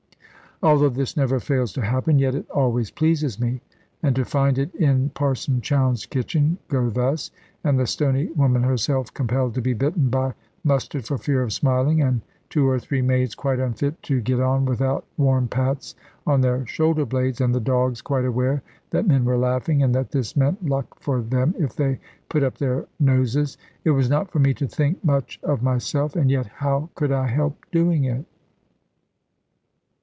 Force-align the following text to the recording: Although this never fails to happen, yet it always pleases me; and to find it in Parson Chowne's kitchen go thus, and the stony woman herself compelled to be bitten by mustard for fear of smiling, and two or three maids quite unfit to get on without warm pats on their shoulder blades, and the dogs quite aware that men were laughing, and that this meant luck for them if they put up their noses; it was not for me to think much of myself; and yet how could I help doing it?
Although 0.63 0.89
this 0.89 1.17
never 1.17 1.39
fails 1.39 1.73
to 1.73 1.81
happen, 1.81 2.19
yet 2.19 2.35
it 2.35 2.47
always 2.51 2.91
pleases 2.91 3.39
me; 3.41 3.61
and 4.03 4.15
to 4.15 4.23
find 4.23 4.59
it 4.59 4.75
in 4.75 5.09
Parson 5.15 5.59
Chowne's 5.59 6.05
kitchen 6.05 6.59
go 6.67 6.87
thus, 6.91 7.31
and 7.63 7.79
the 7.79 7.87
stony 7.87 8.27
woman 8.35 8.61
herself 8.61 9.11
compelled 9.11 9.55
to 9.55 9.61
be 9.63 9.73
bitten 9.73 10.09
by 10.09 10.35
mustard 10.63 11.05
for 11.05 11.17
fear 11.17 11.41
of 11.41 11.51
smiling, 11.51 11.99
and 11.99 12.21
two 12.51 12.67
or 12.69 12.77
three 12.77 13.01
maids 13.01 13.33
quite 13.33 13.57
unfit 13.59 14.03
to 14.03 14.21
get 14.21 14.39
on 14.39 14.65
without 14.65 15.03
warm 15.17 15.47
pats 15.47 15.95
on 16.27 16.41
their 16.41 16.63
shoulder 16.67 17.07
blades, 17.07 17.41
and 17.41 17.55
the 17.55 17.59
dogs 17.59 18.03
quite 18.03 18.23
aware 18.25 18.61
that 18.91 19.07
men 19.07 19.25
were 19.25 19.39
laughing, 19.39 19.81
and 19.81 19.95
that 19.95 20.11
this 20.11 20.37
meant 20.37 20.63
luck 20.63 20.85
for 20.99 21.23
them 21.23 21.55
if 21.57 21.75
they 21.75 21.97
put 22.29 22.43
up 22.43 22.59
their 22.59 22.85
noses; 22.99 23.57
it 23.83 23.89
was 23.89 24.11
not 24.11 24.29
for 24.31 24.37
me 24.37 24.53
to 24.53 24.67
think 24.67 25.03
much 25.03 25.39
of 25.41 25.63
myself; 25.63 26.15
and 26.15 26.29
yet 26.29 26.45
how 26.45 26.87
could 26.93 27.11
I 27.11 27.25
help 27.25 27.65
doing 27.71 28.03
it? 28.03 28.25